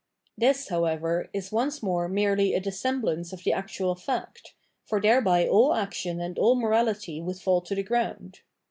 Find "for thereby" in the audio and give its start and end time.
4.83-5.47